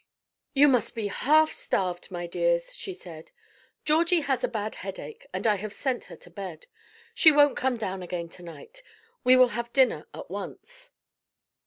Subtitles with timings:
[0.55, 3.29] "You must be half starved, my dears," she said.
[3.85, 6.65] "Georgie has a bad headache, and I have sent her to bed.
[7.13, 8.81] She won't come down again to night;
[9.23, 10.89] we will have dinner at once."